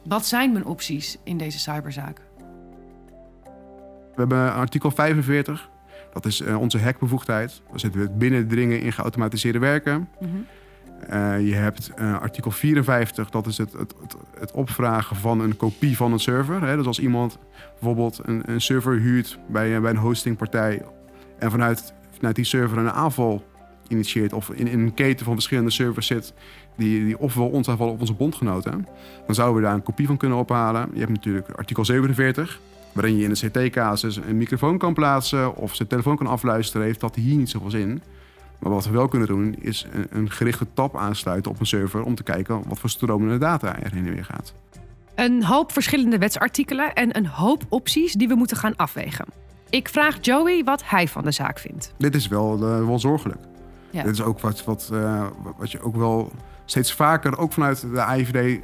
[0.04, 2.22] Wat zijn mijn opties in deze cyberzaak?
[4.16, 5.70] We hebben artikel 45.
[6.14, 7.62] Dat is eh, onze hackbevoegdheid.
[7.70, 10.10] Daar zitten we het binnendringen in geautomatiseerde werken.
[10.20, 10.30] Mhm.
[11.10, 15.56] Eh, je hebt eh, artikel 54, dat is het, het, het, het opvragen van een
[15.56, 16.62] kopie van een server.
[16.62, 16.76] Hè?
[16.76, 17.38] Dus als iemand
[17.72, 20.82] bijvoorbeeld een, een server huurt bij, bij een hostingpartij
[21.40, 23.44] en vanuit, vanuit die server een aanval
[23.88, 26.34] initieert of in, in een keten van verschillende servers zit
[26.78, 28.88] die, die ofwel ons aanvallen of onze bondgenoten,
[29.26, 30.90] dan zouden we daar een kopie van kunnen ophalen.
[30.94, 32.60] Je hebt natuurlijk artikel 47,
[32.96, 37.00] waarin je in een CT-casus een microfoon kan plaatsen of zijn telefoon kan afluisteren, heeft
[37.00, 38.02] dat hier niet zoveel zin.
[38.60, 42.04] Maar wat we wel kunnen doen, is een, een gerichte tab aansluiten op een server
[42.04, 44.54] om te kijken wat voor stromende data er heen en weer gaat.
[45.16, 49.26] Een hoop verschillende wetsartikelen en een hoop opties die we moeten gaan afwegen.
[49.70, 51.94] Ik vraag Joey wat hij van de zaak vindt.
[51.98, 53.40] Dit is wel, eh, wel zorgelijk.
[53.90, 54.04] Ja.
[54.04, 55.26] Dit is ook wat, wat, eh,
[55.58, 56.32] wat je ook wel
[56.66, 58.62] steeds vaker, ook vanuit de AIVD, eh,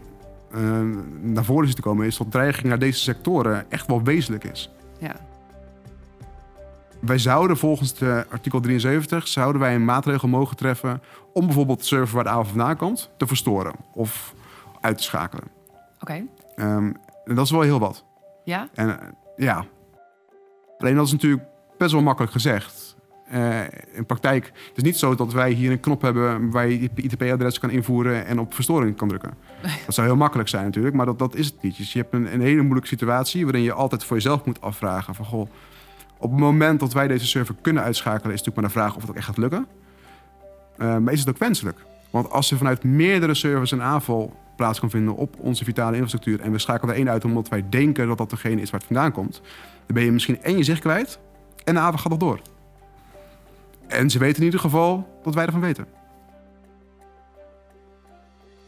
[1.22, 4.72] naar voren ziet te komen, is dat dreiging naar deze sectoren echt wel wezenlijk is.
[5.00, 5.16] Ja.
[7.00, 11.02] Wij zouden volgens de artikel 73 zouden wij een maatregel mogen treffen
[11.34, 14.34] om bijvoorbeeld de server waar de aanval vandaan komt te verstoren of
[14.82, 15.44] uit te schakelen.
[16.00, 16.26] Oké.
[16.56, 16.92] Ehm,
[17.26, 18.06] en dat is wel heel wat.
[18.44, 18.70] Ja?
[18.74, 19.66] En eh, ja,
[20.78, 21.44] alleen dat is natuurlijk
[21.78, 22.91] best wel makkelijk gezegd.
[23.32, 23.60] Eh,
[23.94, 24.46] in praktijk.
[24.46, 28.26] Het is niet zo dat wij hier een knop hebben waar je ITP-adres kan invoeren
[28.26, 29.34] en op verstoring kan drukken.
[29.86, 31.78] Dat zou heel makkelijk zijn natuurlijk, maar dat, dat is het niet.
[31.78, 35.16] Dus je hebt een, een hele moeilijke situatie waarin je altijd voor jezelf moet afvragen
[35.16, 35.50] van goh,
[36.18, 38.96] op het moment dat wij deze server kunnen uitschakelen, is het natuurlijk maar de vraag
[38.96, 39.68] of het ook echt gaat lukken.
[40.78, 41.78] Uh, maar is het ook wenselijk?
[42.10, 46.40] Want als er vanuit meerdere servers een aanval plaats kan vinden op onze vitale infrastructuur
[46.40, 48.90] en we schakelen er één uit omdat wij denken dat dat degene is waar het
[48.90, 49.42] vandaan komt,
[49.86, 51.20] dan ben je misschien één je zicht kwijt
[51.64, 52.40] en de avond gaat nog door.
[53.92, 55.86] En ze weten in ieder geval dat wij ervan weten.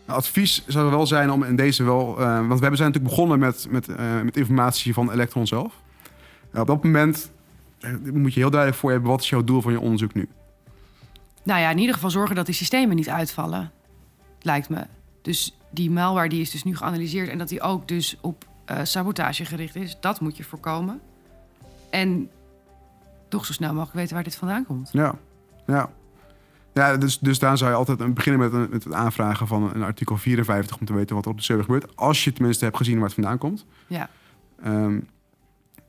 [0.06, 2.22] Nou, advies zou wel zijn om in deze wel.
[2.22, 5.74] Uh, want we zijn natuurlijk begonnen met, met, uh, met informatie van Electron zelf.
[6.54, 7.32] Uh, op dat moment
[8.14, 10.28] moet je heel duidelijk voor hebben wat is jouw doel van je onderzoek nu.
[11.44, 13.72] Nou ja, in ieder geval zorgen dat die systemen niet uitvallen,
[14.42, 14.86] lijkt me.
[15.22, 18.46] Dus die malware die is dus nu geanalyseerd en dat die ook dus op
[18.84, 21.02] sabotage gericht is, dat moet je voorkomen.
[21.90, 22.30] En
[23.34, 24.90] toch zo snel mogelijk weten waar dit vandaan komt.
[24.92, 25.16] Ja,
[25.66, 25.90] ja.
[26.74, 29.84] Ja, dus, dus daar zou je altijd beginnen met, een, met het aanvragen van een
[29.84, 31.96] artikel 54 om te weten wat er op de server gebeurt.
[31.96, 33.66] Als je tenminste hebt gezien waar het vandaan komt.
[33.88, 34.10] Ja.
[34.66, 35.08] Um,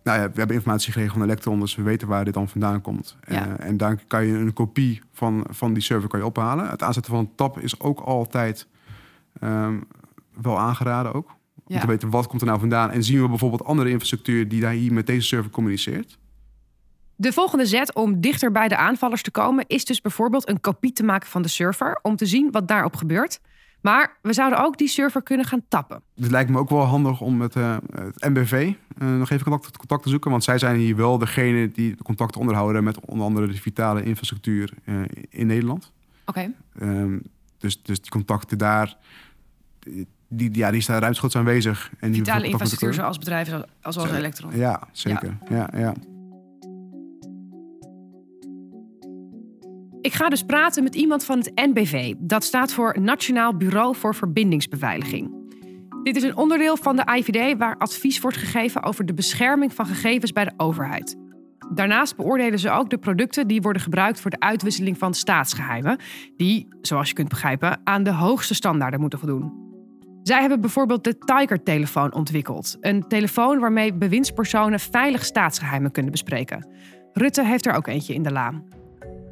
[0.03, 2.81] nou ja, we hebben informatie gekregen van Electron, dus we weten waar dit dan vandaan
[2.81, 3.17] komt.
[3.29, 3.47] Ja.
[3.47, 6.69] Uh, en dan kan je een kopie van, van die server kan je ophalen.
[6.69, 8.67] Het aanzetten van een tab is ook altijd
[9.41, 9.85] um,
[10.43, 11.29] wel aangeraden ook.
[11.65, 11.81] Om ja.
[11.81, 12.91] te weten wat komt er nou vandaan.
[12.91, 16.19] En zien we bijvoorbeeld andere infrastructuur die daar hier met deze server communiceert.
[17.17, 20.93] De volgende zet om dichter bij de aanvallers te komen is dus bijvoorbeeld een kopie
[20.93, 23.41] te maken van de server om te zien wat daarop gebeurt.
[23.81, 26.03] Maar we zouden ook die server kunnen gaan tappen.
[26.15, 29.77] Het lijkt me ook wel handig om met uh, het MBV uh, nog even contact,
[29.77, 30.31] contact, te zoeken.
[30.31, 34.03] Want zij zijn hier wel degene die de contacten onderhouden met onder andere de vitale
[34.03, 35.93] infrastructuur uh, in Nederland.
[36.25, 36.51] Oké.
[36.79, 36.91] Okay.
[36.91, 37.23] Um,
[37.59, 38.97] dus, dus die contacten daar,
[40.29, 41.91] die, ja, die staan ruimschoots aanwezig.
[42.01, 44.57] En die vitale infrastructuur zoals bedrijven als, als Elektron.
[44.57, 45.37] Ja, zeker.
[45.49, 45.79] ja, ja.
[45.79, 45.95] ja.
[50.05, 52.15] Ik ga dus praten met iemand van het NBV.
[52.19, 55.31] Dat staat voor Nationaal Bureau voor Verbindingsbeveiliging.
[56.03, 59.87] Dit is een onderdeel van de IVD waar advies wordt gegeven over de bescherming van
[59.87, 61.17] gegevens bij de overheid.
[61.75, 65.99] Daarnaast beoordelen ze ook de producten die worden gebruikt voor de uitwisseling van staatsgeheimen,
[66.37, 69.53] die, zoals je kunt begrijpen, aan de hoogste standaarden moeten voldoen.
[70.23, 76.69] Zij hebben bijvoorbeeld de Tiger-telefoon ontwikkeld, een telefoon waarmee bewindspersonen veilig staatsgeheimen kunnen bespreken.
[77.13, 78.83] Rutte heeft er ook eentje in de laan.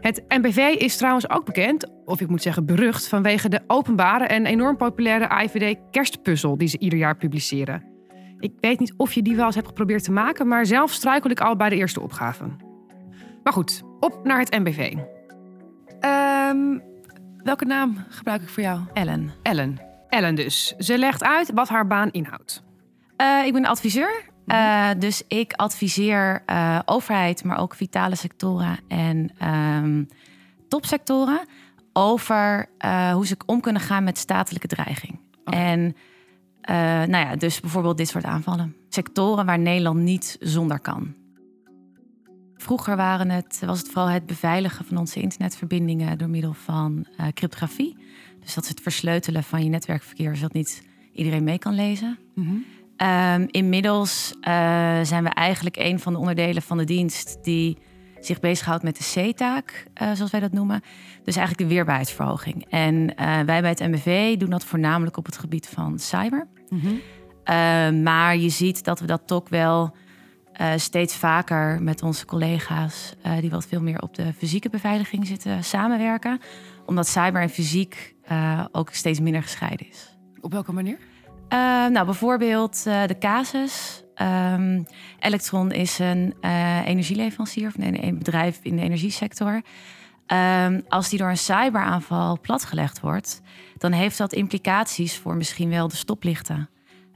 [0.02, 4.46] Het NBV is trouwens ook bekend, of ik moet zeggen berucht, vanwege de openbare en
[4.46, 7.84] enorm populaire IVD kerstpuzzel die ze ieder jaar publiceren.
[8.38, 11.30] Ik weet niet of je die wel eens hebt geprobeerd te maken, maar zelf struikel
[11.30, 12.44] ik al bij de eerste opgave.
[13.42, 14.94] Maar goed, op naar het NBV.
[16.50, 16.82] Um,
[17.36, 18.80] welke naam gebruik ik voor jou?
[18.92, 19.32] Ellen.
[19.42, 19.80] Ellen.
[20.08, 20.74] Ellen dus.
[20.78, 22.62] Ze legt uit wat haar baan inhoudt.
[23.16, 29.30] Uh, ik ben adviseur uh, dus ik adviseer uh, overheid, maar ook vitale sectoren en
[29.48, 30.08] um,
[30.68, 31.40] topsectoren
[31.92, 35.18] over uh, hoe ze om kunnen gaan met statelijke dreiging.
[35.44, 35.60] Okay.
[35.60, 35.96] En
[37.10, 38.76] nou ja, dus bijvoorbeeld dit soort aanvallen.
[38.88, 41.14] Sectoren waar Nederland niet zonder kan.
[42.56, 47.96] Vroeger waren het, was het vooral het beveiligen van onze internetverbindingen door middel van cryptografie.
[48.40, 52.18] Dus dat is het versleutelen van je netwerkverkeer, zodat niet iedereen mee kan lezen.
[52.34, 52.64] Mm -hmm.
[53.02, 54.44] Um, inmiddels uh,
[55.02, 57.78] zijn we eigenlijk een van de onderdelen van de dienst die
[58.20, 60.80] zich bezighoudt met de C-taak, uh, zoals wij dat noemen.
[61.24, 62.66] Dus eigenlijk de weerbaarheidsverhoging.
[62.68, 66.46] En uh, wij bij het MBV doen dat voornamelijk op het gebied van cyber.
[66.68, 68.02] Mm -hmm.
[68.02, 69.96] maar je ziet dat we dat toch wel
[70.76, 76.40] steeds vaker met onze collega's, die wat veel meer op de fysieke beveiliging zitten, samenwerken.
[76.86, 78.14] Omdat cyber en fysiek
[78.72, 80.16] ook steeds minder gescheiden is.
[80.40, 80.98] Op welke manier?
[81.52, 84.02] Uh, nou, bijvoorbeeld uh, de casus.
[84.16, 84.86] Um,
[85.18, 89.62] Electron is een uh, energieleverancier of een, een, bedrijf in de energiesector.
[90.26, 93.42] Um, als die door een cyberaanval platgelegd wordt,
[93.78, 96.68] dan heeft dat implicaties voor misschien wel de stoplichten.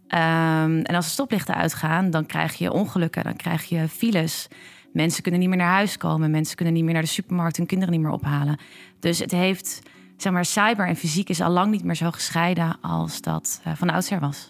[0.08, 4.48] En als de stoplichten uitgaan, dan krijg je ongelukken, dan krijg je files.
[4.92, 7.66] Mensen kunnen niet meer naar huis komen, mensen kunnen niet meer naar de supermarkt hun
[7.66, 8.58] kinderen niet meer ophalen.
[9.00, 9.82] Dus het heeft
[10.16, 13.90] zeg cyber en fysiek is al lang niet meer zo gescheiden als dat uh, van
[13.90, 14.48] oudsher was.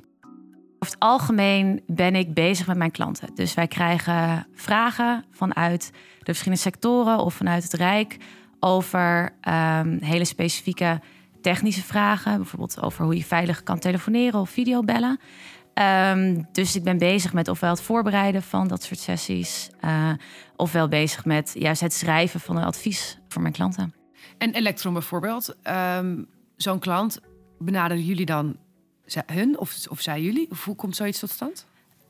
[0.78, 3.34] Over het algemeen ben ik bezig met mijn klanten.
[3.34, 8.16] Dus wij krijgen vragen vanuit de verschillende sectoren of vanuit het Rijk
[8.60, 11.00] over um, hele specifieke
[11.40, 12.36] technische vragen.
[12.36, 15.20] Bijvoorbeeld over hoe je veilig kan telefoneren of videobellen.
[16.10, 20.10] Um, dus ik ben bezig met ofwel het voorbereiden van dat soort sessies, uh,
[20.56, 23.95] ofwel bezig met juist het schrijven van een advies voor mijn klanten.
[24.38, 25.56] En Electron bijvoorbeeld,
[25.98, 27.20] um, zo'n klant,
[27.58, 28.56] benaderen jullie dan
[29.26, 30.50] hun of, of zij jullie?
[30.50, 31.66] Of hoe komt zoiets tot stand?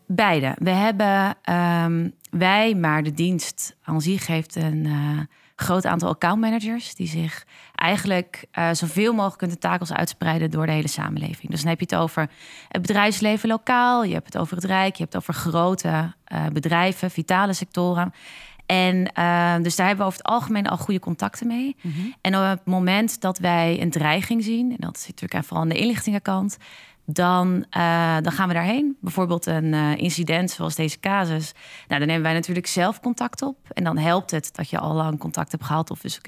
[0.06, 0.56] Beide.
[0.58, 5.20] We hebben um, wij, maar de dienst aan zich heeft een uh,
[5.56, 10.88] groot aantal accountmanagers die zich eigenlijk uh, zoveel mogelijk hun tentakels uitspreiden door de hele
[10.88, 11.50] samenleving.
[11.50, 12.30] Dus dan heb je het over
[12.68, 16.46] het bedrijfsleven lokaal, je hebt het over het Rijk, je hebt het over grote uh,
[16.52, 18.12] bedrijven, vitale sectoren.
[18.66, 21.76] En uh, dus daar hebben we over het algemeen al goede contacten mee.
[21.80, 22.14] Mm -hmm.
[22.20, 25.68] En op het moment dat wij een dreiging zien, en dat zit natuurlijk vooral aan
[25.68, 26.56] de inlichtingenkant,
[27.06, 28.96] dan, uh, dan gaan we daarheen.
[29.00, 31.52] Bijvoorbeeld een uh, incident zoals deze casus.
[31.88, 33.56] Nou, dan nemen wij natuurlijk zelf contact op.
[33.72, 36.20] En dan helpt het dat je al lang contact hebt gehad of dus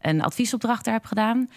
[0.00, 1.48] een adviesopdracht daar hebt gedaan.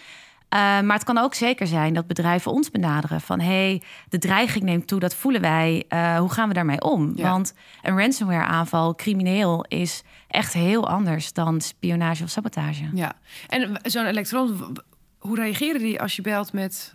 [0.54, 4.64] Uh, maar het kan ook zeker zijn dat bedrijven ons benaderen van hey, de dreiging
[4.64, 5.84] neemt toe, dat voelen wij.
[6.18, 7.12] hoe gaan we daarmee om?
[7.16, 7.30] Ja.
[7.30, 12.84] Want een ransomware aanval, crimineel, is echt heel anders dan spionage of sabotage.
[12.94, 13.12] Ja,
[13.48, 14.76] en zo'n elektron,
[15.18, 16.94] hoe reageren die als je belt met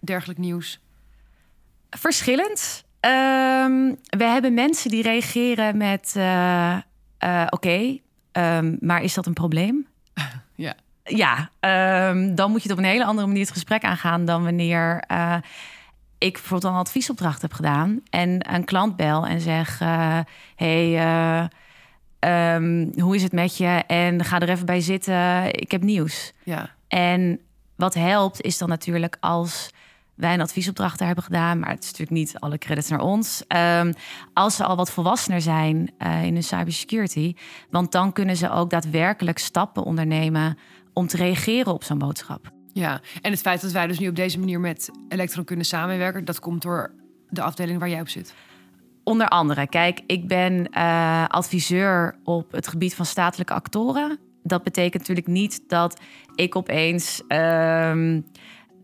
[0.00, 0.80] dergelijk nieuws?
[1.90, 2.84] Verschillend.
[3.00, 6.76] Um, we hebben mensen die reageren met: uh,
[7.24, 9.86] uh, Oké, okay, um, maar is dat een probleem?
[10.54, 10.74] ja.
[11.06, 11.50] Ja,
[12.10, 15.04] um, dan moet je het op een hele andere manier het gesprek aangaan dan wanneer
[15.12, 15.36] uh,
[16.18, 19.78] ik bijvoorbeeld een adviesopdracht heb gedaan en een klant bel en zeg:
[20.56, 20.88] Hey,
[22.96, 23.82] hoe is het met je?
[23.86, 25.44] En ga er even bij zitten.
[25.60, 26.32] Ik heb nieuws.
[26.42, 26.70] Ja.
[26.88, 27.40] En
[27.76, 29.70] wat helpt is dan natuurlijk als
[30.14, 33.42] wij een adviesopdracht daar hebben gedaan, maar het is natuurlijk niet alle credits naar ons.
[33.78, 33.94] Um,
[34.32, 37.34] als ze al wat volwassener zijn in hun cybersecurity,
[37.70, 40.58] want dan kunnen ze ook daadwerkelijk stappen ondernemen
[40.98, 42.50] om te reageren op zo'n boodschap.
[42.72, 46.24] Ja, en het feit dat wij dus nu op deze manier met Electron kunnen samenwerken,
[46.24, 46.94] dat komt door
[47.28, 48.34] de afdeling waar jij op zit.
[49.04, 54.18] Onder andere, kijk, ik ben uh, adviseur op het gebied van statelijke actoren.
[54.42, 56.00] Dat betekent natuurlijk niet dat
[56.34, 57.22] ik opeens.
[57.28, 58.18] Uh,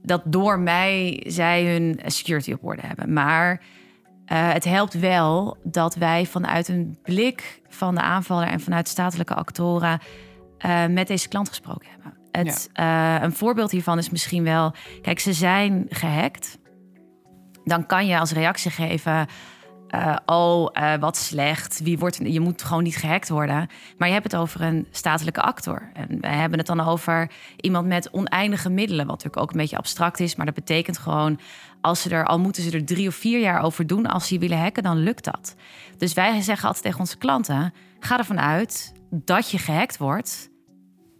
[0.02, 3.12] dat door mij zij hun security op orde hebben.
[3.12, 3.60] Maar
[4.32, 9.34] uh, het helpt wel dat wij vanuit een blik van de aanvaller en vanuit statelijke
[9.34, 10.00] actoren
[10.66, 12.12] uh, met deze klant gesproken hebben.
[12.32, 13.16] Het, ja.
[13.16, 16.58] uh, een voorbeeld hiervan is misschien wel: kijk, ze zijn gehackt.
[17.64, 19.26] Dan kan je als reactie geven.
[19.94, 21.80] Uh, oh, uh, wat slecht.
[21.82, 23.68] Wie wordt, je moet gewoon niet gehackt worden.
[23.98, 25.90] Maar je hebt het over een statelijke actor.
[25.92, 29.06] En we hebben het dan over iemand met oneindige middelen.
[29.06, 30.36] Wat natuurlijk ook een beetje abstract is.
[30.36, 31.40] Maar dat betekent gewoon,
[31.80, 34.06] als ze er, al moeten ze er drie of vier jaar over doen.
[34.06, 35.54] Als ze willen hacken, dan lukt dat.
[35.96, 40.50] Dus wij zeggen altijd tegen onze klanten: ga ervan uit dat je gehackt wordt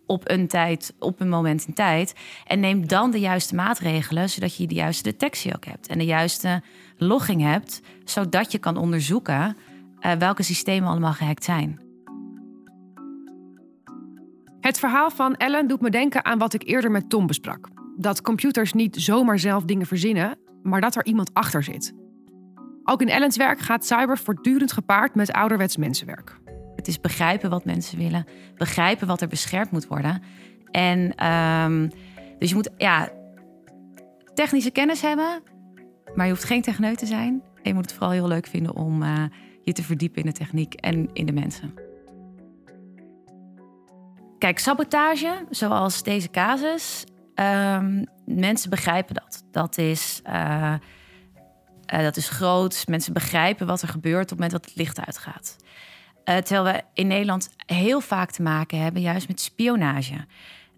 [0.07, 2.15] op een tijd, op een moment in tijd.
[2.47, 5.87] En neem dan de juiste maatregelen, zodat je de juiste detectie ook hebt.
[5.87, 6.63] En de juiste
[6.97, 9.57] logging hebt, zodat je kan onderzoeken
[10.01, 11.81] uh, welke systemen allemaal gehackt zijn.
[14.61, 17.69] Het verhaal van Ellen doet me denken aan wat ik eerder met Tom besprak.
[17.97, 21.93] Dat computers niet zomaar zelf dingen verzinnen, maar dat er iemand achter zit.
[22.85, 26.41] Ook in Ellens werk gaat cyber voortdurend gepaard met ouderwets mensenwerk.
[26.83, 28.25] Het is begrijpen wat mensen willen,
[28.57, 30.23] begrijpen wat er beschermd moet worden.
[30.71, 31.91] En um,
[32.39, 33.11] dus je moet ja,
[34.35, 35.43] technische kennis hebben,
[36.15, 37.43] maar je hoeft geen techneut te zijn.
[37.55, 39.25] En je moet het vooral heel leuk vinden om uh,
[39.63, 41.75] je te verdiepen in de techniek en in de mensen.
[44.39, 49.45] Kijk, sabotage, zoals deze casus, um, mensen begrijpen dat.
[49.51, 50.75] Dat is, uh,
[51.95, 52.85] uh, dat is groot.
[52.89, 55.57] Mensen begrijpen wat er gebeurt op het moment dat het licht uitgaat.
[56.25, 60.27] Uh, terwijl we in Nederland heel vaak te maken hebben, juist met spionage.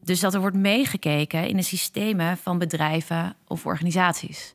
[0.02, 4.54] Dus dat er wordt meegekeken in de systemen van bedrijven of organisaties.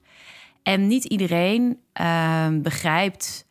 [0.63, 3.45] En niet iedereen uh, begrijpt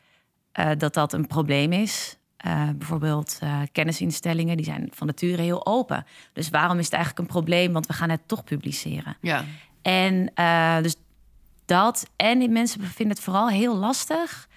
[0.55, 2.17] uh, dat dat een probleem is.
[2.47, 3.39] Uh, bijvoorbeeld
[3.73, 6.07] kennisinstellingen, die zijn van nature heel open.
[6.33, 7.73] Dus waarom is het eigenlijk een probleem?
[7.73, 9.17] Want we gaan het toch publiceren.
[9.21, 9.45] Ja.
[9.83, 10.33] En
[10.83, 10.97] dus
[11.65, 12.11] dat.
[12.17, 14.48] En mensen vinden het vooral heel lastig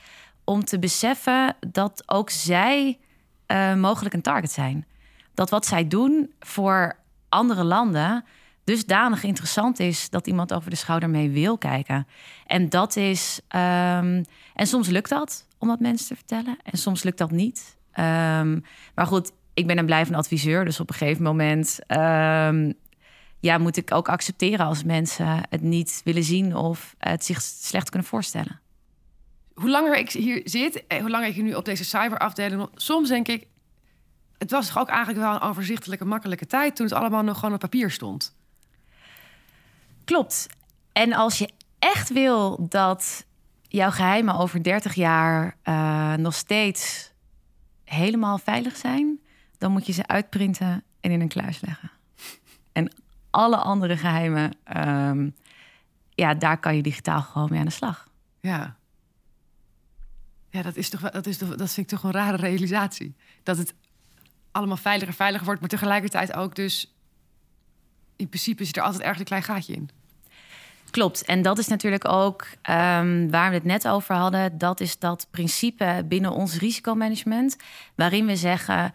[0.52, 3.00] om te beseffen dat ook zij
[3.48, 4.86] uh, mogelijk een target zijn.
[5.34, 6.96] Dat wat zij doen voor
[7.30, 8.24] andere landen
[8.64, 12.08] dusdanig interessant is dat iemand over de schouder mee wil kijken.
[12.46, 13.40] En dat is.
[13.56, 17.78] Um, en soms lukt dat om dat mensen te vertellen, en soms lukt dat niet.
[17.96, 18.64] Um,
[18.96, 21.80] maar goed, ik ben een blijvende adviseur, dus op een gegeven moment.
[21.88, 22.74] Um,
[23.40, 27.90] ja, moet ik ook accepteren als mensen het niet willen zien of het zich slecht
[27.90, 28.61] kunnen voorstellen
[29.54, 33.48] hoe langer ik hier zit, hoe langer ik nu op deze cyberafdeling, soms denk ik,
[34.38, 37.54] het was toch ook eigenlijk wel een overzichtelijke, makkelijke tijd toen het allemaal nog gewoon
[37.54, 38.36] op papier stond.
[40.06, 40.48] Klopt.
[40.92, 43.26] En als je echt wil dat
[43.68, 47.12] jouw geheimen over 30 jaar uh, nog steeds
[47.84, 49.20] helemaal veilig zijn,
[49.58, 51.92] dan moet je ze uitprinten en in een kluis leggen.
[52.72, 52.92] En
[53.30, 55.36] alle andere geheimen, um,
[56.10, 58.08] ja, daar kan je digitaal gewoon mee aan de slag.
[58.40, 58.76] Ja.
[60.52, 63.16] Ja, dat, is toch, dat, is toch, dat vind ik toch een rare realisatie.
[63.44, 63.74] Dat het
[64.52, 66.94] allemaal veiliger veiliger wordt, maar tegelijkertijd ook dus
[68.16, 69.90] in principe zit er altijd ergens een klein gaatje in.
[70.90, 71.26] Klopt.
[71.26, 74.58] En dat is natuurlijk ook ehm, waar we het net over hadden.
[74.58, 77.56] Dat is dat principe binnen ons risicomanagement,
[77.96, 78.94] waarin we zeggen: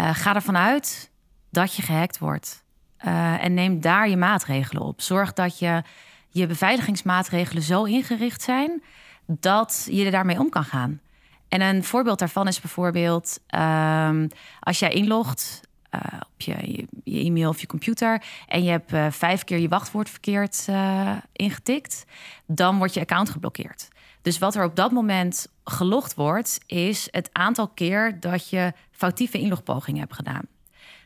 [0.00, 1.10] uh, ga ervan uit
[1.50, 2.64] dat je gehackt wordt.
[3.06, 5.00] Uh, en neem daar je maatregelen op.
[5.00, 5.82] Zorg dat je
[6.28, 8.82] je beveiligingsmaatregelen zo ingericht zijn
[9.28, 11.00] dat je er daarmee om kan gaan.
[11.48, 14.28] En een voorbeeld daarvan is bijvoorbeeld um,
[14.60, 15.60] als jij inlogt
[15.94, 19.68] uh, op je, je, e-mail of je computer en je hebt uh, vijf keer je
[19.68, 22.04] wachtwoord verkeerd uh, ingetikt,
[22.46, 23.88] dan wordt je account geblokkeerd.
[24.22, 29.38] Dus wat er op dat moment gelogd wordt, is het aantal keer dat je foutieve
[29.38, 30.42] inlogpogingen hebt gedaan.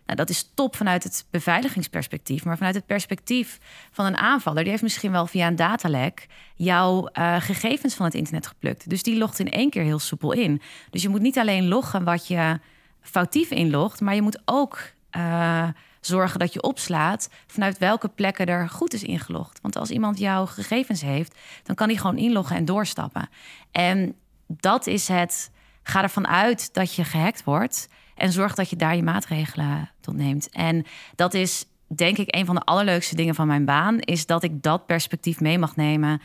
[0.07, 2.45] Nou, dat is top vanuit het beveiligingsperspectief.
[2.45, 3.59] Maar vanuit het perspectief
[3.93, 8.15] van een aanvaller, die heeft misschien wel via een datalek jouw uh, gegevens van het
[8.15, 8.91] internet geplukt.
[8.91, 10.61] Dus die logt in één keer heel soepel in.
[10.91, 12.61] Dus je moet niet alleen loggen wat je
[13.01, 14.81] foutief inlogt, maar je moet ook
[15.17, 15.69] uh,
[16.01, 19.59] zorgen dat je opslaat vanuit welke plekken er goed is ingelogd.
[19.63, 23.29] Want als iemand jouw gegevens heeft, dan kan hij gewoon inloggen en doorstappen.
[23.71, 24.15] En
[24.47, 25.51] dat is het.
[25.83, 27.89] Ga ervan uit dat je gehackt wordt.
[28.23, 30.51] En zorg dat je daar je maatregelen tot neemt.
[30.51, 34.43] En dat is denk ik een van de allerleukste dingen van mijn baan, is dat
[34.43, 36.21] ik dat perspectief mee mag nemen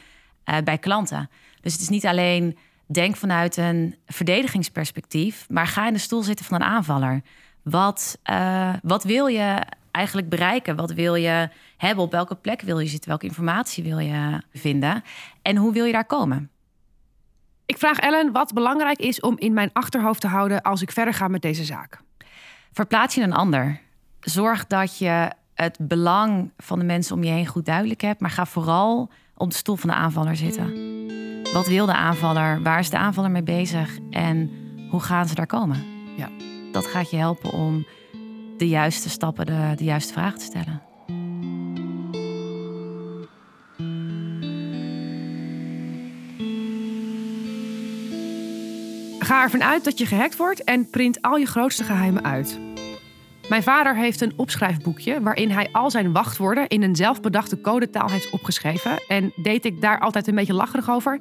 [0.45, 1.29] uh, bij klanten.
[1.61, 6.45] Dus het is niet alleen denk vanuit een verdedigingsperspectief, maar ga in de stoel zitten
[6.45, 7.21] van een aanvaller.
[7.61, 10.75] Wat, uh, wat wil je eigenlijk bereiken?
[10.75, 12.03] Wat wil je hebben?
[12.03, 13.09] Op welke plek wil je zitten?
[13.09, 15.03] Welke informatie wil je vinden?
[15.41, 16.49] En hoe wil je daar komen?
[17.67, 21.13] Ik vraag Ellen wat belangrijk is om in mijn achterhoofd te houden als ik verder
[21.13, 22.01] ga met deze zaak.
[22.71, 23.79] Verplaats je een ander.
[24.19, 28.29] Zorg dat je het belang van de mensen om je heen goed duidelijk hebt, maar
[28.29, 30.73] ga vooral op de stoel van de aanvaller zitten.
[31.53, 32.61] Wat wil de aanvaller?
[32.61, 33.97] Waar is de aanvaller mee bezig?
[34.09, 34.51] En
[34.89, 35.85] hoe gaan ze daar komen?
[36.17, 36.29] Ja.
[36.71, 37.85] Dat gaat je helpen om
[38.57, 40.86] de juiste stappen, de, de juiste vragen te stellen.
[49.27, 52.59] Ga ervan uit dat je gehackt wordt en print al je grootste geheimen uit.
[53.49, 58.29] Mijn vader heeft een opschrijfboekje waarin hij al zijn wachtwoorden in een zelfbedachte codetaal heeft
[58.29, 58.91] opgeschreven.
[59.07, 61.19] En deed ik daar altijd een beetje lacherig over.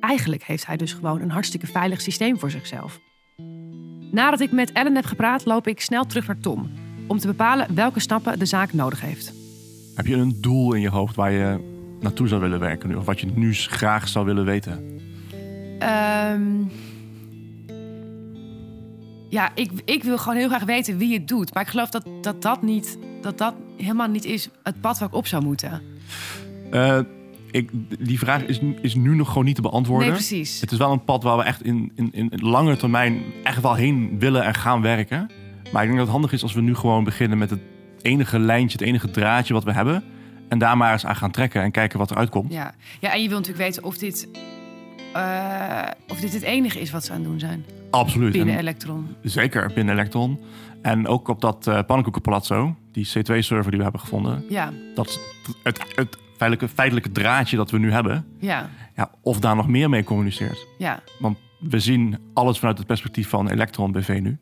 [0.00, 3.00] Eigenlijk heeft hij dus gewoon een hartstikke veilig systeem voor zichzelf.
[4.10, 6.70] Nadat ik met Ellen heb gepraat, loop ik snel terug naar Tom.
[7.06, 9.32] Om te bepalen welke stappen de zaak nodig heeft.
[9.94, 11.60] Heb je een doel in je hoofd waar je
[12.00, 12.94] naartoe zou willen werken nu?
[12.94, 15.00] Of wat je nu graag zou willen weten?
[16.32, 16.70] Um,
[19.28, 21.54] ja, ik, ik wil gewoon heel graag weten wie het doet.
[21.54, 25.08] Maar ik geloof dat dat, dat, niet, dat, dat helemaal niet is het pad waar
[25.08, 25.82] ik op zou moeten.
[26.70, 26.98] Uh,
[27.50, 30.06] ik, die vraag is, is nu nog gewoon niet te beantwoorden.
[30.06, 30.60] Nee, precies.
[30.60, 33.74] Het is wel een pad waar we echt in, in, in lange termijn echt wel
[33.74, 35.30] heen willen en gaan werken.
[35.72, 37.60] Maar ik denk dat het handig is als we nu gewoon beginnen met het
[38.02, 40.04] enige lijntje, het enige draadje wat we hebben.
[40.48, 42.52] En daar maar eens aan gaan trekken en kijken wat eruit komt.
[42.52, 44.28] Ja, ja en je wilt natuurlijk weten of dit,
[45.16, 47.64] uh, of dit het enige is wat ze aan het doen zijn.
[47.98, 48.32] Absoluut.
[48.32, 49.06] Binnen en Electron.
[49.22, 50.40] Zeker, binnen Electron.
[50.82, 54.44] En ook op dat uh, pannenkoekenpalazzo, die C2-server die we hebben gevonden.
[54.48, 54.72] Ja.
[54.94, 55.18] Dat is
[55.62, 58.26] het, het feitelijke, feitelijke draadje dat we nu hebben.
[58.38, 58.70] Ja.
[58.96, 59.10] ja.
[59.22, 60.66] Of daar nog meer mee communiceert.
[60.78, 61.02] Ja.
[61.18, 64.38] Want we zien alles vanuit het perspectief van Electron BV nu.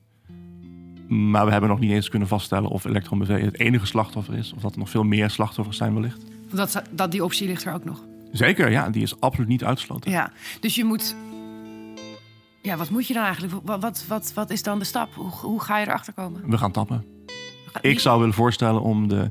[1.09, 4.53] Maar we hebben nog niet eens kunnen vaststellen of Electron BV het enige slachtoffer is.
[4.53, 6.23] Of dat er nog veel meer slachtoffers zijn wellicht.
[6.51, 8.05] Dat, dat die optie ligt er ook nog.
[8.33, 8.91] Zeker, ja.
[8.91, 10.11] Die is absoluut niet uitgesloten.
[10.11, 11.17] Ja, dus je moet...
[12.65, 13.53] Ja, wat moet je dan eigenlijk?
[13.65, 15.15] Wat, wat, wat, wat is dan de stap?
[15.15, 16.51] Hoe, hoe ga je erachter komen?
[16.51, 17.05] We gaan tappen.
[17.81, 19.31] Ik zou willen voorstellen om de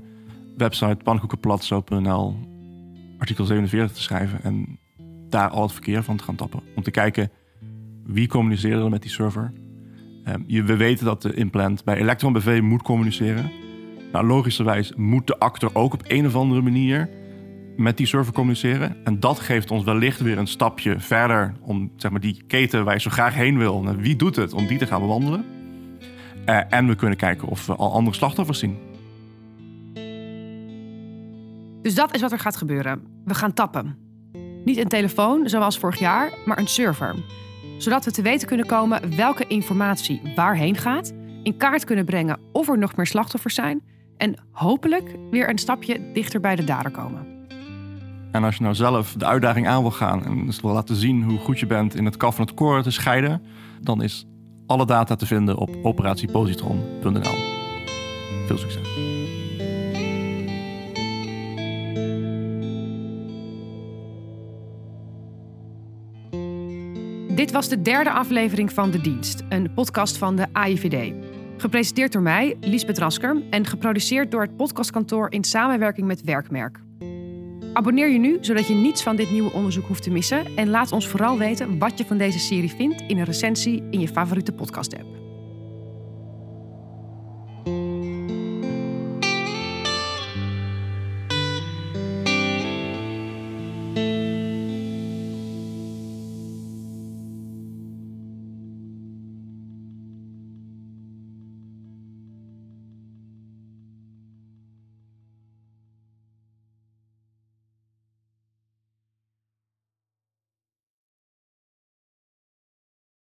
[0.57, 2.35] website pannenkoekenplatzo.nl
[3.17, 4.79] artikel 47 te schrijven en
[5.29, 6.61] daar al het verkeer van te gaan tappen.
[6.75, 7.31] Om te kijken
[8.05, 9.53] wie communiceerde er met die server.
[10.27, 13.51] Um, je, we weten dat de implant bij Electron BV moet communiceren.
[14.11, 17.09] Nou, logischerwijs moet de actor ook op een of andere manier
[17.75, 18.95] met die server communiceren.
[19.03, 22.93] En dat geeft ons wellicht weer een stapje verder om zeg maar, die keten waar
[22.93, 23.95] je zo graag heen wil.
[23.95, 25.45] Wie doet het om die te gaan bewandelen?
[26.45, 28.77] Uh, en we kunnen kijken of we al andere slachtoffers zien.
[31.81, 33.01] Dus dat is wat er gaat gebeuren.
[33.25, 33.97] We gaan tappen.
[34.65, 37.15] Niet een telefoon, zoals vorig jaar, maar een server.
[37.77, 42.69] Zodat we te weten kunnen komen welke informatie waarheen gaat, in kaart kunnen brengen of
[42.69, 43.81] er nog meer slachtoffers zijn
[44.17, 47.32] en hopelijk weer een stapje dichter bij de dader komen.
[48.33, 51.23] En als je nou zelf de uitdaging aan wil gaan en dus wil laten zien
[51.23, 53.41] hoe goed je bent in het kaf van het koren te scheiden,
[53.81, 54.27] dan is
[54.67, 57.35] alle data te vinden op operatiepositron.nl.
[58.47, 58.87] Veel succes!
[67.35, 71.13] Dit was de derde aflevering van De Dienst, een podcast van de AIVD.
[71.57, 76.79] Gepresenteerd door mij, Liesbeth Rasker, en geproduceerd door het podcastkantoor in samenwerking met Werkmerk.
[77.73, 80.45] Abonneer je nu, zodat je niets van dit nieuwe onderzoek hoeft te missen.
[80.55, 83.99] En laat ons vooral weten wat je van deze serie vindt in een recensie in
[83.99, 85.32] je favoriete podcast-app.